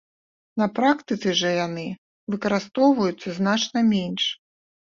[0.61, 1.85] На практыцы жа яны
[2.35, 4.23] выкарыстоўваюцца значна менш.